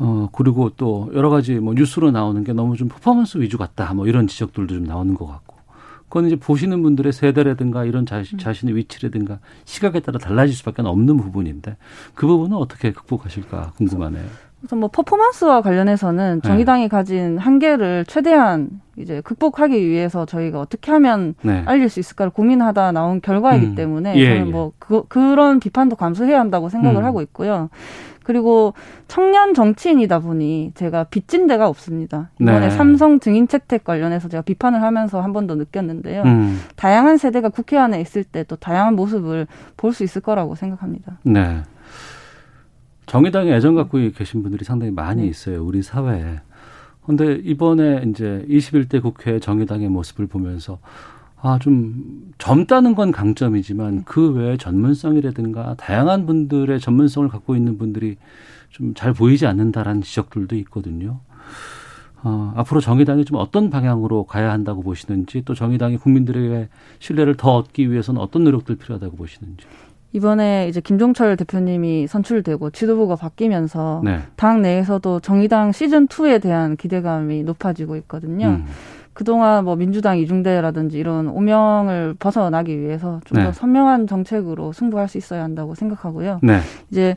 [0.00, 4.06] 어 그리고 또 여러 가지 뭐 뉴스로 나오는 게 너무 좀 퍼포먼스 위주 같다 뭐
[4.06, 5.56] 이런 지적들도 좀 나오는 것 같고
[6.08, 8.38] 그건 이제 보시는 분들의 세대라든가 이런 자신, 음.
[8.38, 11.76] 자신의 위치라든가 시각에 따라 달라질 수밖에 없는 부분인데
[12.14, 14.24] 그 부분은 어떻게 극복하실까 궁금하네요.
[14.60, 16.48] 그래서 뭐 퍼포먼스와 관련해서는 네.
[16.48, 16.88] 정의당이 네.
[16.88, 21.62] 가진 한계를 최대한 이제 극복하기 위해서 저희가 어떻게 하면 네.
[21.66, 23.74] 알릴 수 있을까를 고민하다 나온 결과이기 음.
[23.76, 24.50] 때문에 예, 저는 예.
[24.50, 27.04] 뭐 그, 그런 비판도 감수해야 한다고 생각을 음.
[27.04, 27.70] 하고 있고요.
[28.24, 28.74] 그리고
[29.06, 32.28] 청년 정치인이다 보니 제가 빚진 데가 없습니다.
[32.40, 32.70] 이번에 네.
[32.70, 36.24] 삼성 증인 채택 관련해서 제가 비판을 하면서 한 번 더 느꼈는데요.
[36.24, 36.60] 음.
[36.76, 39.46] 다양한 세대가 국회 안에 있을 때 또 다양한 모습을
[39.78, 41.18] 볼 수 있을 거라고 생각합니다.
[41.22, 41.62] 네.
[43.08, 45.28] 정의당에 애정 갖고 계신 분들이 상당히 많이 네.
[45.28, 45.64] 있어요.
[45.64, 46.40] 우리 사회에.
[47.04, 50.78] 근데 이번에 이제 21대 국회 정의당의 모습을 보면서
[51.40, 54.02] 아, 좀 젊다는 건 강점이지만 네.
[54.04, 58.16] 그 외에 전문성이라든가 다양한 분들의 전문성을 갖고 있는 분들이
[58.70, 61.20] 좀 잘 보이지 않는다라는 지적들도 있거든요.
[62.22, 66.68] 어, 앞으로 정의당이 좀 어떤 방향으로 가야 한다고 보시는지 또 정의당이 국민들에게
[66.98, 69.64] 신뢰를 더 얻기 위해서는 어떤 노력들 필요하다고 보시는지.
[70.12, 74.20] 이번에 이제 김종철 대표님이 선출되고 지도부가 바뀌면서 네.
[74.36, 78.46] 당 내에서도 정의당 시즌 2에 대한 기대감이 높아지고 있거든요.
[78.46, 78.66] 음.
[79.12, 83.52] 그동안 뭐 민주당 이중대라든지 이런 오명을 벗어나기 위해서 좀더 네.
[83.52, 86.38] 선명한 정책으로 승부할 수 있어야 한다고 생각하고요.
[86.42, 86.60] 네.
[86.90, 87.16] 이제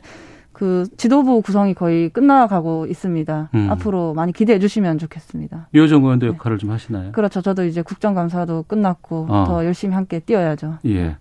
[0.52, 3.50] 그 지도부 구성이 거의 끝나가고 있습니다.
[3.54, 3.68] 음.
[3.70, 5.68] 앞으로 많이 기대해 주시면 좋겠습니다.
[5.74, 6.32] 유호정 의원도 네.
[6.32, 7.12] 역할을 좀 하시나요?
[7.12, 7.40] 그렇죠.
[7.40, 9.44] 저도 이제 국정감사도 끝났고 어.
[9.46, 10.78] 더 열심히 함께 뛰어야죠.
[10.86, 11.16] 예.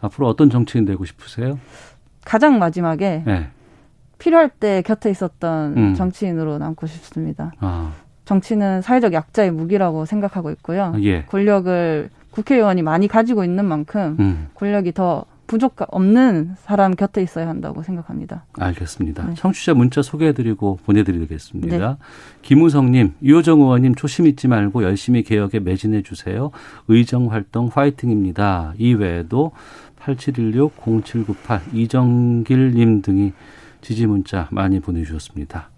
[0.00, 1.58] 앞으로 어떤 정치인 되고 싶으세요?
[2.24, 3.48] 가장 마지막에 네.
[4.18, 5.94] 필요할 때 곁에 있었던 음.
[5.94, 7.52] 정치인으로 남고 싶습니다.
[7.60, 7.92] 아.
[8.26, 10.92] 정치는 사회적 약자의 무기라고 생각하고 있고요.
[11.00, 11.24] 예.
[11.24, 14.48] 권력을 국회의원이 많이 가지고 있는 만큼 음.
[14.54, 18.44] 권력이 더 부족 없는 사람 곁에 있어야 한다고 생각합니다.
[18.56, 19.26] 알겠습니다.
[19.26, 19.34] 네.
[19.34, 21.76] 청취자 문자 소개해드리고 보내드리겠습니다.
[21.76, 21.96] 네.
[22.42, 26.52] 김우성님, 유호정 의원님 초심 잊지 말고 열심히 개혁에 매진해 주세요.
[26.86, 28.74] 의정 활동 화이팅입니다.
[28.78, 29.50] 이외에도
[30.14, 33.32] 8716-0798 이정길님 등이
[33.80, 35.70] 지지 문자 많이 보내주셨습니다.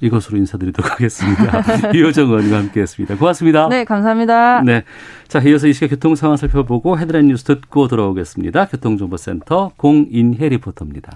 [0.00, 1.62] 이것으로 인사드리도록 하겠습니다.
[1.94, 3.16] 이호정 의원과 함께했습니다.
[3.16, 3.68] 고맙습니다.
[3.68, 4.62] 네, 감사합니다.
[4.62, 4.82] 네,
[5.28, 8.66] 자 이어서 이 시각 교통 상황 살펴보고 헤드라인 뉴스 듣고 돌아오겠습니다.
[8.66, 11.12] 교통정보센터 공인혜 리포터입니다.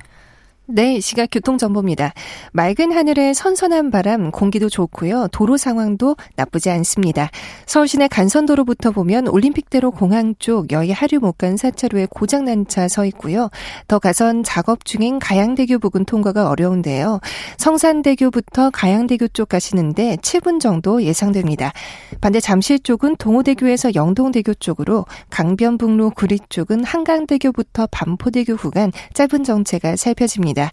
[0.68, 2.12] 네, 시각 교통정보입니다.
[2.52, 5.28] 맑은 하늘에 선선한 바람, 공기도 좋고요.
[5.30, 7.30] 도로 상황도 나쁘지 않습니다.
[7.66, 13.48] 서울시내 간선도로부터 보면 올림픽대로 공항 쪽 여의 하류 못간 4차로에 고장난 차 서 있고요.
[13.86, 17.20] 더 가선 작업 중인 가양대교 부근 통과가 어려운데요.
[17.58, 21.72] 성산대교부터 가양대교 쪽 가시는데 7분 정도 예상됩니다.
[22.20, 30.55] 반대 잠실 쪽은 동호대교에서 영동대교 쪽으로 강변북로 구리 쪽은 한강대교부터 반포대교 후간 짧은 정체가 살펴집니다.
[30.56, 30.70] 있습니다.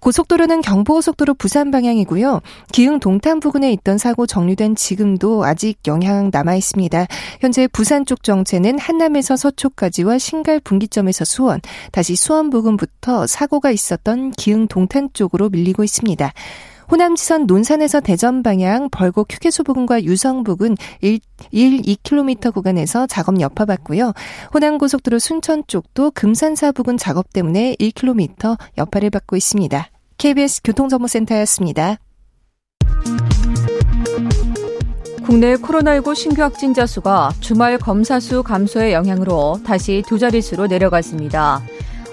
[0.00, 2.40] 고속도로는 경부고속도로 부산 방향이고요.
[2.72, 7.06] 기흥 동탄 부근에 있던 사고 정리된 지금도 아직 영향 남아 있습니다.
[7.40, 11.60] 현재 부산 쪽 정체는 한남에서 서초까지와 신갈 분기점에서 수원,
[11.92, 16.32] 다시 수원 부근부터 사고가 있었던 기흥 동탄 쪽으로 밀리고 있습니다.
[16.92, 24.12] 호남지선 논산에서 대전 방향 벌곡 휴게소 부근과 유성 부근 1, 1 2km 구간에서 작업 여파받고요.
[24.52, 29.88] 호남고속도로 순천 쪽도 금산사 부근 작업 때문에 1km 여파를 받고 있습니다.
[30.18, 31.96] KBS 교통정보센터였습니다.
[35.24, 41.62] 국내 코로나19 신규 확진자 수가 주말 검사 수 감소의 영향으로 다시 두 자릿수로 내려갔습니다.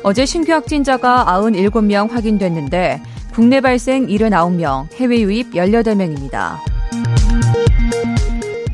[0.03, 3.01] 어제 신규 확진자가 97명 확인됐는데
[3.39, 6.57] 국내 발생 79명, 해외 유입 18명입니다.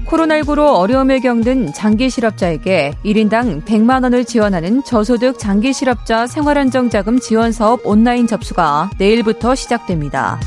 [0.08, 7.86] 코로나19로 어려움을 겪는 장기 실업자에게 1인당 100만 원을 지원하는 저소득 장기 실업자 생활안정자금 지원 사업
[7.86, 10.40] 온라인 접수가 내일부터 시작됩니다.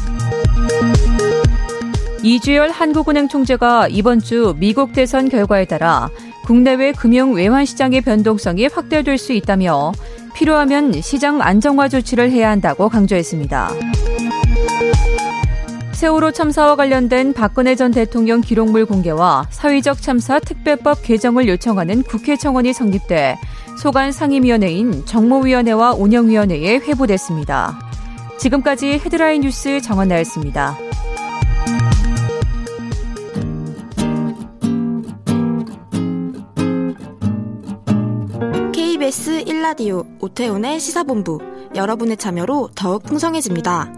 [2.24, 6.10] 이주열 한국은행 총재가 이번 주 미국 대선 결과에 따라
[6.44, 9.92] 국내외 금융 외환 시장의 변동성이 확대될 수 있다며
[10.34, 13.70] 필요하면 시장 안정화 조치를 해야 한다고 강조했습니다.
[15.98, 22.72] 세월호 참사와 관련된 박근혜 전 대통령 기록물 공개와 사회적 참사 특별법 개정을 요청하는 국회 청원이
[22.72, 23.36] 성립돼
[23.82, 27.80] 소관 상임위원회인 정모위원회와 운영위원회에 회부됐습니다.
[28.38, 30.78] 지금까지 헤드라인 뉴스 정원 나였습니다.
[38.72, 41.40] KBS 1라디오 오태훈의 시사본부
[41.74, 43.97] 여러분의 참여로 더욱 풍성해집니다.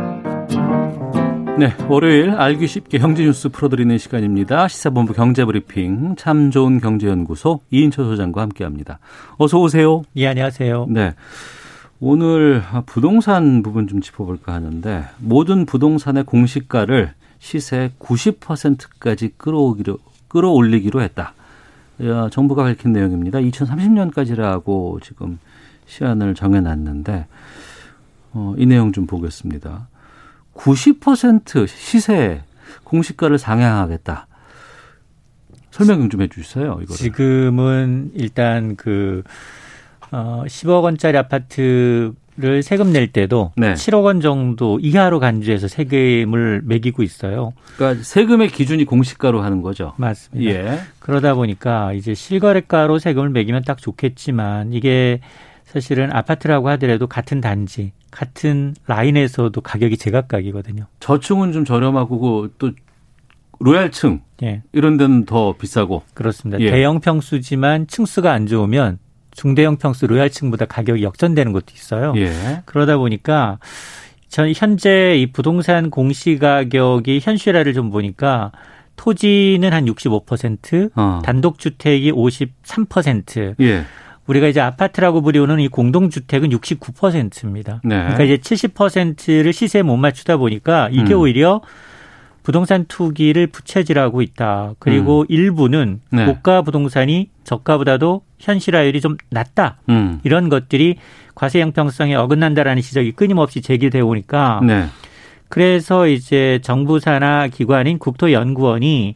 [1.61, 4.67] 네, 월요일 알기 쉽게 경제 뉴스 풀어드리는 시간입니다.
[4.67, 8.97] 시사본부 경제브리핑 참 좋은 경제연구소 이인철 소장과 함께합니다.
[9.37, 10.01] 어서 오세요.
[10.15, 10.87] 예, 안녕하세요.
[10.89, 11.13] 네.
[11.99, 21.35] 오늘 부동산 부분 좀 짚어볼까 하는데 모든 부동산의 공시가를 시세 90%까지 끌어오기로 끌어올리기로 했다.
[22.31, 23.37] 정부가 밝힌 내용입니다.
[23.37, 25.37] 2030년까지라고 지금
[25.85, 27.27] 시한을 정해놨는데
[28.33, 29.90] 어, 이 내용 좀 보겠습니다.
[30.55, 32.41] 90% 시세
[32.83, 34.27] 공시가를 상향하겠다.
[35.71, 36.79] 설명 좀 해주세요.
[36.81, 39.23] 이거 지금은 일단 그
[40.11, 43.73] 어, 10억 원짜리 아파트 를 세금 낼 때도 네.
[43.73, 47.51] 7억 원 정도 이하로 간주해서 세금을 매기고 있어요.
[47.75, 49.93] 그러니까 세금의 기준이 공시가로 하는 거죠.
[49.97, 50.49] 맞습니다.
[50.49, 50.79] 예.
[50.99, 55.19] 그러다 보니까 이제 실거래가로 세금을 매기면 딱 좋겠지만 이게
[55.71, 60.85] 사실은 아파트라고 하더라도 같은 단지, 같은 라인에서도 가격이 제각각이거든요.
[60.99, 62.71] 저층은 좀 저렴하고 또
[63.59, 64.63] 로얄층 예.
[64.73, 66.59] 이런 데는 더 비싸고 그렇습니다.
[66.59, 66.71] 예.
[66.71, 68.99] 대형 평수지만 층수가 안 좋으면
[69.31, 72.13] 중대형 평수 로얄층보다 가격이 역전되는 것도 있어요.
[72.17, 72.63] 예.
[72.65, 73.59] 그러다 보니까
[74.27, 78.51] 전 현재 이 부동산 공시 가격이 현실화를 좀 보니까
[78.97, 81.21] 토지는 한 65%, 어.
[81.23, 83.55] 단독 주택이 53%.
[83.61, 83.85] 예.
[84.27, 87.81] 우리가 이제 아파트라고 부르는 이 공동주택은 69%입니다.
[87.83, 87.95] 네.
[88.01, 91.21] 그러니까 이제 70%를 시세에 못 맞추다 보니까 이게 음.
[91.21, 91.61] 오히려
[92.43, 94.73] 부동산 투기를 부채질하고 있다.
[94.79, 95.25] 그리고 음.
[95.29, 96.25] 일부는 네.
[96.25, 99.77] 고가 부동산이 저가보다도 현실화율이 좀 낮다.
[99.89, 100.19] 음.
[100.23, 100.95] 이런 것들이
[101.35, 104.85] 과세 형평성에 어긋난다라는 지적이 끊임없이 제기되어 오니까 네.
[105.49, 109.15] 그래서 이제 정부 산하 기관인 국토연구원이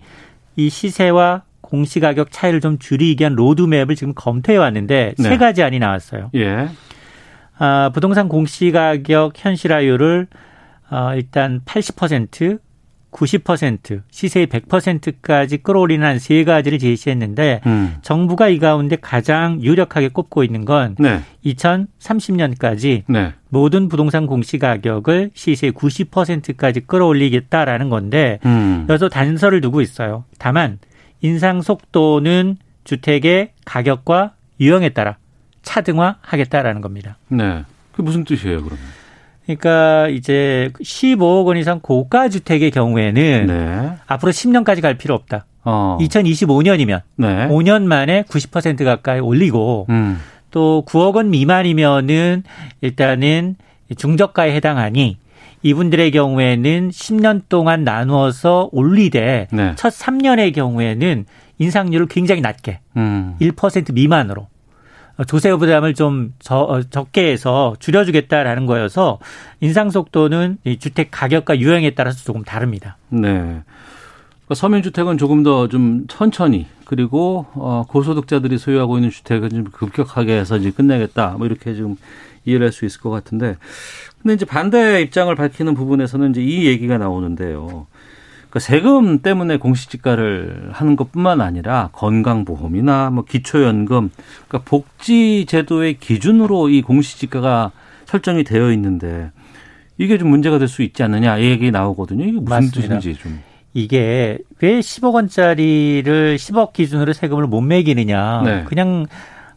[0.58, 5.30] 이 시세와 공시 가격 차이를 좀 줄이기 위한 로드맵을 지금 검토해 왔는데 네.
[5.30, 6.30] 세 가지 안이 나왔어요.
[6.36, 6.70] 예.
[7.58, 10.28] 아, 부동산 공시 가격 현실화율을
[10.92, 12.60] 어, 일단 80%
[13.12, 17.96] 90% 시세의 100%까지 끌어올리는 한 세 가지를 제시했는데 음.
[18.02, 21.22] 정부가 이 가운데 가장 유력하게 꼽고 있는 건 네.
[21.46, 23.34] 2030년까지 네.
[23.50, 28.86] 모든 부동산 공시 가격을 시세 의 90%까지 끌어올리겠다라는 건데 음.
[28.90, 30.26] 여기서 단서를 두고 있어요.
[30.38, 30.78] 다만
[31.22, 35.18] 인상 속도는 주택의 가격과 유형에 따라
[35.64, 37.18] 차등화하겠다라는 겁니다.
[37.28, 37.64] 네.
[37.92, 38.80] 그게 무슨 뜻이에요, 그러면?
[39.46, 43.92] 그러니까 이제 15억 원 이상 고가 주택의 경우에는 네.
[44.08, 45.46] 앞으로 10년까지 갈 필요 없다.
[45.64, 45.98] 어.
[46.00, 47.48] 2025년이면 네.
[47.48, 50.20] 5년 만에 90% 가까이 올리고 음.
[50.52, 52.44] 또 9억 원 미만이면은
[52.82, 53.56] 일단은
[53.96, 55.18] 중저가에 해당하니
[55.66, 59.74] 이분들의 경우에는 10년 동안 나누어서 올리되 네.
[59.76, 61.26] 첫 3년의 경우에는
[61.58, 63.36] 인상률을 굉장히 낮게 음.
[63.42, 64.48] 1% 미만으로
[65.26, 69.18] 조세 부담을 좀 저, 적게 해서 줄여주겠다라는 거여서
[69.60, 72.98] 인상 속도는 이 주택 가격과 유형에 따라서 조금 다릅니다.
[73.10, 73.30] 네.
[73.30, 80.58] 그러니까 서민주택은 조금 더 좀 천천히 그리고 어, 고소득자들이 소유하고 있는 주택은 좀 급격하게 해서
[80.58, 81.38] 이제 끝내겠다.
[81.40, 81.96] 뭐 이렇게 지금
[82.46, 83.58] 이해를 할수 있을 것 같은데.
[84.22, 87.88] 근데 이제 반대 입장을 밝히는 부분에서는 이제 이 얘기가 나오는데요.
[88.50, 94.10] 그러니까 세금 때문에 공시지가를 하는 것뿐만 아니라 건강보험이나 뭐 기초연금,
[94.48, 97.72] 그러니까 복지 제도의 기준으로 이 공시지가가
[98.06, 99.32] 설정이 되어 있는데
[99.98, 102.24] 이게 좀 문제가 될 수 있지 않느냐 이 얘기 나오거든요.
[102.24, 103.00] 이게 무슨 맞습니다.
[103.00, 103.40] 뜻인지 좀.
[103.74, 108.42] 이게 왜 10억 원짜리를 10억 기준으로 세금을 못 매기느냐.
[108.44, 108.64] 네.
[108.64, 109.06] 그냥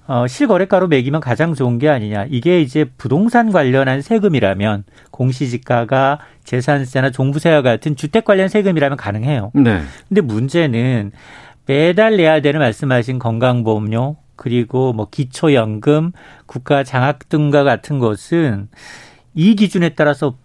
[0.08, 2.26] 어, 실거래가로 매기면 가장 좋은 게 아니냐.
[2.30, 9.52] 이게 이제 부동산 관련한 세금이라면 공시지가가 재산세나 종부세와 같은 주택 관련 세금이라면 가능해요.
[9.54, 9.82] 네.
[10.08, 11.12] 근데 문제는
[11.66, 16.12] 매달 내야 되는 말씀하신 건강보험료 그리고 뭐 기초연금,
[16.46, 18.68] 국가 장학 등과 같은 것은
[19.34, 20.38] 이 기준에 따라서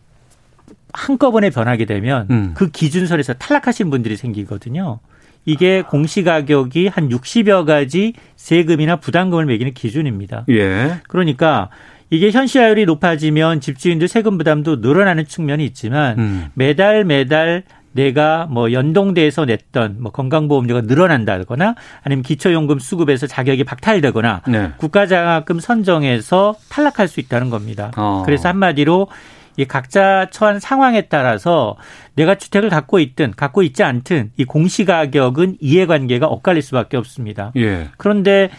[0.92, 2.52] 한꺼번에 변하게 되면 음.
[2.54, 5.00] 그 기준선에서 탈락하신 분들이 생기거든요.
[5.46, 10.46] 이게 공시가격이 한 60여 가지 세금이나 부담금을 매기는 기준입니다.
[10.50, 11.02] 예.
[11.08, 11.70] 그러니까
[12.10, 16.46] 이게 현실화율이 높아지면 집주인들 세금 부담도 늘어나는 측면이 있지만 음.
[16.54, 24.72] 매달 매달 내가 뭐 연동돼서 냈던 뭐 건강보험료가 늘어난다거나 아니면 기초연금 수급에서 자격이 박탈되거나 네.
[24.78, 27.92] 국가장학금 선정에서 탈락할 수 있다는 겁니다.
[27.96, 28.24] 어.
[28.26, 29.08] 그래서 한마디로
[29.58, 31.76] 이 각자 처한 상황에 따라서
[32.16, 37.52] 내가 주택을 갖고 있든 갖고 있지 않든 이 공시가격은 이해관계가 엇갈릴 수밖에 없습니다.
[37.56, 37.90] 예.
[37.98, 38.56] 그런데 아,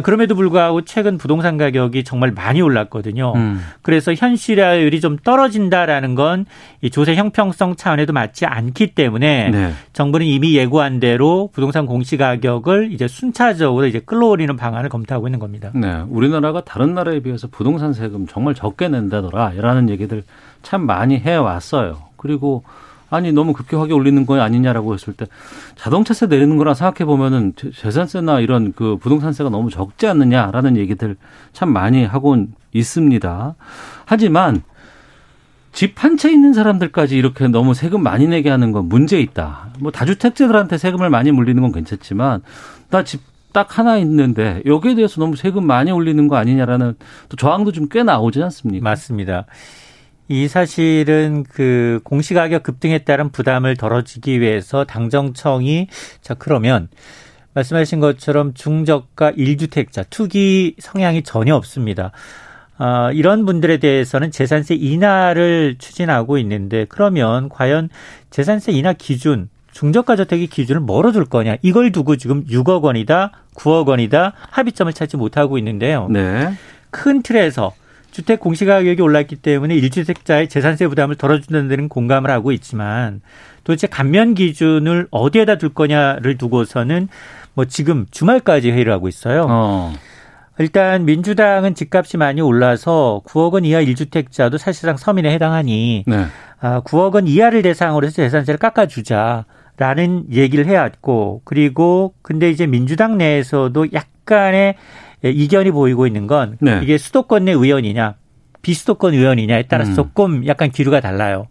[0.00, 3.32] 그럼에도 불구하고 최근 부동산 가격이 정말 많이 올랐거든요.
[3.36, 3.60] 음.
[3.82, 6.44] 그래서 현실화율이 좀 떨어진다라는 건
[6.84, 9.72] 이 조세 형평성 차원에도 맞지 않기 때문에 네.
[9.94, 15.70] 정부는 이미 예고한 대로 부동산 공시 가격을 이제 순차적으로 이제 끌어올리는 방안을 검토하고 있는 겁니다.
[15.74, 16.02] 네.
[16.10, 20.24] 우리나라가 다른 나라에 비해서 부동산 세금 정말 적게 낸다더라라는 얘기들
[20.62, 22.02] 참 많이 해 왔어요.
[22.18, 22.64] 그리고
[23.14, 25.26] 아니 너무 급격하게 올리는 거 아니냐라고 했을 때
[25.76, 31.16] 자동차세 내리는 거랑 생각해 보면은 재산세나 이런 그 부동산세가 너무 적지 않느냐라는 얘기들
[31.52, 32.36] 참 많이 하고
[32.72, 33.54] 있습니다.
[34.04, 34.62] 하지만
[35.72, 39.70] 집 한 채 있는 사람들까지 이렇게 너무 세금 많이 내게 하는 건 문제 있다.
[39.80, 42.42] 뭐 다주택자들한테 세금을 많이 물리는 건 괜찮지만
[42.90, 43.20] 나집
[43.52, 46.94] 딱 하나 있는데 여기에 대해서 너무 세금 많이 올리는 거 아니냐라는
[47.28, 48.84] 또 저항도 좀 꽤 나오지 않습니까?
[48.84, 49.46] 맞습니다.
[50.28, 55.88] 이 사실은 그 공시가격 급등에 따른 부담을 덜어주기 위해서 당정청이
[56.22, 56.88] 자 그러면
[57.52, 62.12] 말씀하신 것처럼 중저가 1주택자 투기 성향이 전혀 없습니다.
[62.76, 67.88] 아, 이런 분들에 대해서는 재산세 인하를 추진하고 있는데 그러면 과연
[68.30, 73.86] 재산세 인하 기준 중저가 저택의 기준을 뭐로 둘 거냐 이걸 두고 지금 6억 원이다 9억
[73.86, 76.08] 원이다 합의점을 찾지 못하고 있는데요.
[76.10, 76.52] 네.
[76.90, 77.72] 큰 틀에서
[78.14, 83.20] 주택 공시가격이 올랐기 때문에 일주택자의 재산세 부담을 덜어준다는 데는 공감을 하고 있지만
[83.64, 87.08] 도대체 감면 기준을 어디에다 둘 거냐를 두고서는
[87.54, 89.46] 뭐 지금 주말까지 회의를 하고 있어요.
[89.48, 89.92] 어.
[90.60, 96.26] 일단 민주당은 집값이 많이 올라서 9억 원 이하 1주택자도 사실상 서민에 해당하니 네.
[96.60, 99.44] 아, 9억 원 이하를 대상으로 해서 재산세를 깎아주자.
[99.76, 104.76] 라는 얘기를 해왔고 그리고 근데 이제 민주당 내에서도 약간의
[105.30, 106.80] 이견이 보이고 있는 건 네.
[106.82, 108.16] 이게 수도권 내 의원이냐
[108.64, 109.94] 비수도권 의원이냐에 따라서 음.
[109.94, 111.46] 조금 약간 기류가 달라요.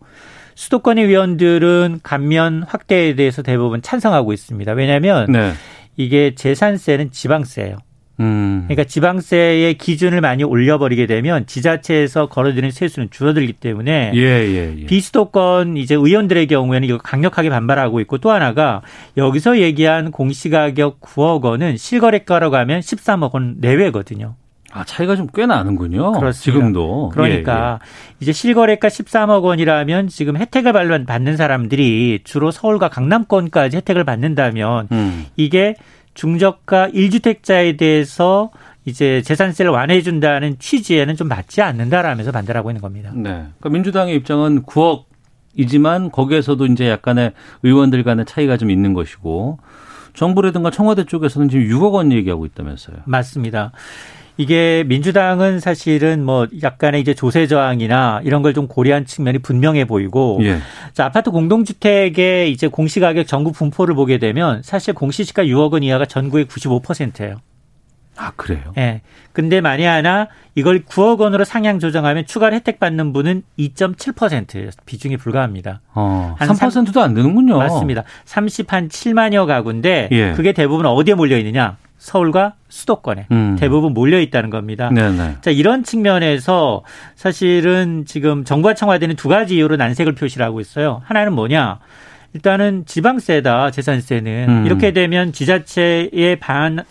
[0.56, 4.74] 수도권의 의원들은 감면 확대에 대해서 대부분 찬성하고 있습니다.
[4.74, 5.54] 왜냐하면 네.
[5.96, 7.78] 이게 재산세는 지방세예요.
[8.20, 8.66] 음.
[8.68, 14.86] 그러니까 지방세의 기준을 많이 올려버리게 되면 지자체에서 걸어들이는 세수는 줄어들기 때문에 예, 예, 예.
[14.86, 18.82] 비수도권 이제 의원들의 경우에는 이거 강력하게 반발하고 있고 또 하나가
[19.18, 24.36] 여기서 얘기한 공시가격 9억 원은 실거래가로 가면 13억 원 내외거든요.
[24.76, 26.14] 아, 차이가 좀 꽤 나는군요.
[26.14, 26.34] 그렇습니다.
[26.34, 27.10] 지금도.
[27.10, 28.16] 그러니까 예, 예.
[28.20, 30.74] 이제 실거래가 13억 원이라면 지금 혜택을
[31.06, 35.26] 받는 사람들이 주로 서울과 강남권까지 혜택을 받는다면 음.
[35.36, 35.76] 이게
[36.14, 38.52] 중저가 1주택자에 대해서
[38.86, 43.12] 이제 재산세를 완화해 준다는 취지에는 좀 맞지 않는다라면서 반대를 하고 있는 겁니다.
[43.16, 43.30] 네.
[43.30, 45.06] 그러니까 민주당의 입장은 9억
[45.56, 49.60] 이지만 거기에서도 이제 약간의 의원들 간의 차이가 좀 있는 것이고
[50.14, 52.98] 정부라든가 청와대 쪽에서는 지금 6억 원 얘기하고 있다면서요.
[53.06, 53.72] 맞습니다.
[54.38, 60.40] 이게 민주당은 사실은 뭐 약간의 이제 조세 저항이나 이런 걸 좀 고려한 측면이 분명해 보이고
[60.44, 60.60] 예.
[60.94, 66.46] 자, 아파트 공동주택의 이제 공시가격 전국 분포를 보게 되면 사실 공시지가 6억 원 이하가 전국의
[66.46, 67.38] 95%예요.
[68.16, 68.62] 아, 그래요?
[68.78, 68.82] 예.
[68.82, 69.02] 네.
[69.32, 75.82] 근데 만약 하나 이걸 9억 원으로 상향 조정하면 추가로 혜택 받는 분은 2.7% 비중이 불과합니다.
[75.96, 77.58] 어, 한 3%도 안 되는군요.
[77.58, 78.04] 맞습니다.
[78.26, 80.34] 30 한 7만여 가구인데 예.
[80.34, 81.78] 그게 대부분 어디에 몰려 있느냐?
[82.04, 83.56] 서울과 수도권에 음.
[83.58, 84.90] 대부분 몰려 있다는 겁니다.
[84.90, 85.38] 네네.
[85.40, 86.84] 자 이런 측면에서
[87.16, 91.02] 사실은 지금 정부와 청와대는 두 가지 이유로 난색을 표시를 하고 있어요.
[91.06, 91.80] 하나는 뭐냐?
[92.34, 94.66] 일단은 지방세다 재산세는 음.
[94.66, 96.84] 이렇게 되면 지자체의 반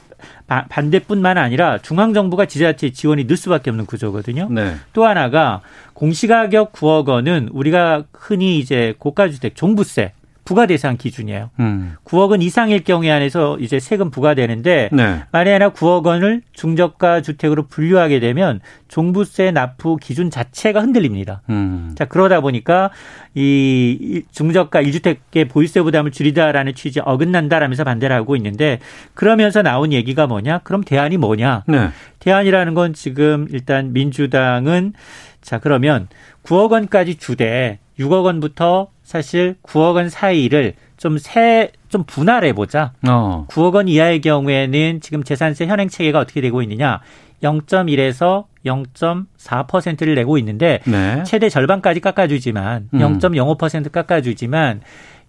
[0.46, 4.48] 반대뿐만 아니라 중앙 정부가 지자체 지원이 늘 수밖에 없는 구조거든요.
[4.50, 4.76] 네.
[4.94, 5.60] 또 하나가
[5.92, 10.12] 공시가격 9억 원은 우리가 흔히 이제 고가주택 종부세
[10.44, 11.50] 부과 대상 기준이에요.
[11.60, 11.94] 음.
[12.04, 15.22] 9억 원 이상일 경우에 한해서 이제 세금 부과되는데 네.
[15.30, 21.42] 만약 하나 9억 원을 중저가 주택으로 분류하게 되면 종부세 납부 기준 자체가 흔들립니다.
[21.50, 21.92] 음.
[21.96, 22.90] 자 그러다 보니까
[23.34, 28.80] 이 중저가 1주택의 보유세 부담을 줄이다라는 취지 어긋난다라면서 반대를 하고 있는데
[29.14, 30.58] 그러면서 나온 얘기가 뭐냐?
[30.58, 31.64] 그럼 대안이 뭐냐?
[31.68, 31.90] 네.
[32.18, 34.92] 대안이라는 건 지금 일단 민주당은
[35.40, 36.08] 자 그러면
[36.44, 42.92] 9억 원까지 주되 6억 원부터 사실 9억 원 사이를 좀 세, 좀 분할해 보자.
[43.08, 43.46] 어.
[43.48, 47.00] 9억 원 이하의 경우에는 지금 재산세 현행 체계가 어떻게 되고 있느냐.
[47.42, 51.22] 0.1에서 0.4%를 내고 있는데 네.
[51.24, 52.98] 최대 절반까지 깎아주지만 음.
[52.98, 54.80] 0.05% 깎아주지만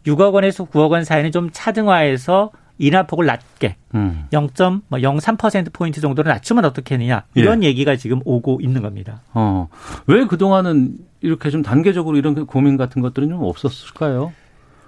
[0.05, 2.51] 6억 원에서 9억 원 사이는 좀 차등화해서
[2.87, 4.25] 인하폭을 낮게 음.
[4.31, 7.67] 0.03%뭐 포인트 정도로 낮추면 어떻겠느냐 이런 예.
[7.67, 9.21] 얘기가 지금 오고 있는 겁니다.
[9.33, 9.67] 어.
[10.07, 14.33] 왜 그동안은 이렇게 좀 단계적으로 이런 고민 같은 것들은 좀 없었을까요?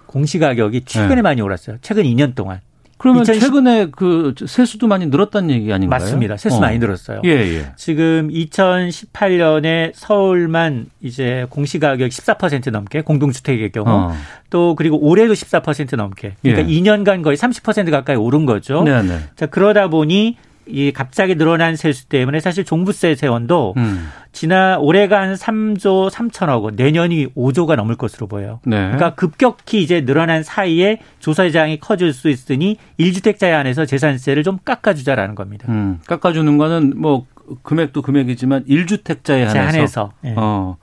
[0.05, 1.21] 공시 가격이 최근에 네.
[1.21, 1.77] 많이 올랐어요.
[1.81, 2.61] 최근 2년 동안.
[3.05, 3.39] 그러면 2010...
[3.39, 5.99] 최근에 그 세수도 많이 늘었다는 얘기 아닌가요?
[5.99, 6.37] 맞습니다.
[6.37, 6.59] 세수 어.
[6.59, 7.21] 많이 늘었어요.
[7.23, 7.71] 예, 예.
[7.75, 14.13] 지금 2018년에 서울만 이제 공시가격 14% 넘게 공동주택의 경우 어.
[14.49, 16.73] 또 그리고 올해도 14% 넘게 그러니까 예.
[16.73, 18.81] 2년간 거의 30% 가까이 오른 거죠.
[18.81, 19.19] 네, 네.
[19.35, 20.37] 자 그러다 보니
[20.67, 24.09] 이 갑자기 늘어난 세수 때문에 사실 종부세 세원도 음.
[24.31, 28.59] 지난 올해가 한 3조 3천억 원, 내년이 5조가 넘을 것으로 보여요.
[28.65, 28.77] 네.
[28.77, 35.67] 그러니까 급격히 이제 늘어난 사이에 조사장이 커질 수 있으니 1주택자에 한해서 재산세를 좀 깎아주자라는 겁니다.
[35.69, 37.25] 음, 깎아주는 거는 뭐
[37.63, 40.11] 금액도 금액이지만 1주택자에 한해서, 한해서.
[40.21, 40.33] 네.
[40.37, 40.77] 어,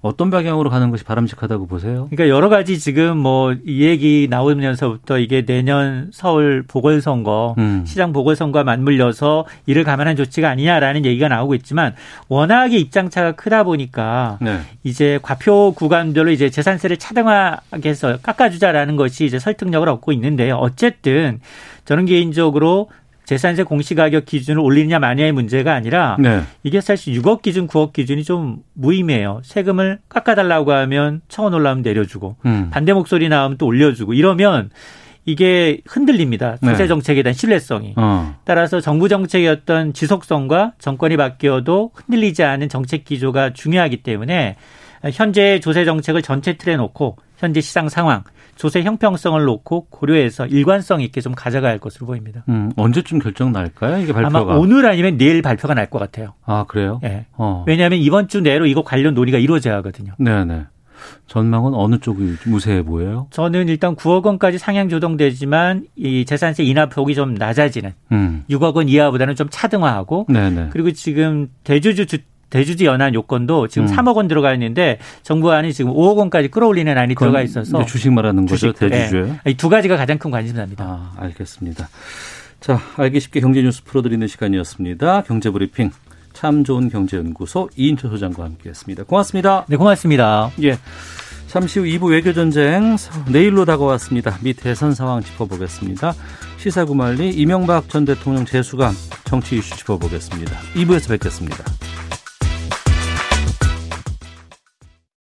[0.00, 2.08] 어떤 방향으로 가는 것이 바람직하다고 보세요?
[2.10, 7.84] 그러니까 여러 가지 지금 뭐 이 얘기 나오면서부터 이게 내년 서울 보궐선거, 음.
[7.86, 11.94] 시장 보궐선거와 맞물려서 이를 감안한 조치가 아니냐라는 얘기가 나오고 있지만
[12.28, 14.60] 워낙에 입장차가 크다 보니까 네.
[14.84, 20.56] 이제 과표 구간별로 이제 재산세를 차등하게 해서 깎아주자라는 것이 이제 설득력을 얻고 있는데요.
[20.56, 21.40] 어쨌든
[21.84, 22.88] 저는 개인적으로
[23.32, 26.42] 재산세 공시가격 기준을 올리느냐 마냐의 문제가 아니라 네.
[26.62, 29.40] 이게 사실 6억 기준, 9억 기준이 좀 무의미해요.
[29.42, 32.68] 세금을 깎아달라고 하면 청원 올라오면 내려주고 음.
[32.70, 34.70] 반대 목소리 나오면 또 올려주고 이러면
[35.24, 36.58] 이게 흔들립니다.
[36.60, 36.86] 네.
[36.86, 37.94] 정책에 대한 신뢰성이.
[37.96, 38.34] 어.
[38.44, 44.56] 따라서 정부 정책이었던 지속성과 정권이 바뀌어도 흔들리지 않은 정책 기조가 중요하기 때문에
[45.12, 48.24] 현재 조세 정책을 전체 틀에 놓고 현재 시장 상황
[48.56, 52.44] 조세 형평성을 놓고 고려해서 일관성 있게 좀 가져갈 것으로 보입니다.
[52.48, 53.98] 음, 언제쯤 결정 날까요?
[54.02, 56.34] 이게 발표가 아마 오늘 아니면 내일 발표가 날 것 같아요.
[56.44, 57.00] 아 그래요?
[57.02, 57.26] 네.
[57.36, 57.64] 어.
[57.66, 60.12] 왜냐하면 이번 주 내로 이거 관련 논의가 이루어져야 하거든요.
[60.18, 60.66] 네네.
[61.26, 63.26] 전망은 어느 쪽이 무세해 보여요?
[63.30, 68.44] 저는 일단 9억 원까지 상향 조정되지만 이 재산세 인하 폭이 좀 낮아지는 음.
[68.48, 70.68] 6억 원 이하보다는 좀 차등화하고 네네.
[70.70, 72.18] 그리고 지금 대주주 주
[72.52, 73.96] 대주주 연한 요건도 지금 음.
[73.96, 78.44] 3억 원 들어가 있는데 정부 안이 지금 5억 원까지 끌어올리는 안이 들어가 있어서 주식 말하는
[78.44, 79.50] 거죠 대주주에 네.
[79.52, 80.84] 이두 가지가 가장 큰 관심사입니다.
[80.84, 81.88] 아, 알겠습니다.
[82.60, 85.22] 자 알기 쉽게 경제 뉴스 풀어드리는 시간이었습니다.
[85.22, 85.90] 경제 브리핑
[86.34, 89.04] 참 좋은 경제연구소 이인철 소장과 함께했습니다.
[89.04, 89.64] 고맙습니다.
[89.68, 90.50] 네 고맙습니다.
[90.62, 90.78] 예.
[91.46, 92.96] 잠시 후 2부 외교전쟁
[93.30, 94.38] 내일로 다가왔습니다.
[94.42, 96.14] 미 대선 상황 짚어보겠습니다.
[96.58, 98.94] 시사구말리 이명박 전 대통령 재수감
[99.24, 100.52] 정치 이슈 짚어보겠습니다.
[100.74, 101.64] 2부에서 뵙겠습니다.